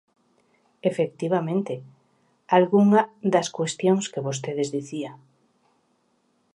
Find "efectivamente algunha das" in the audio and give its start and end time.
0.89-3.47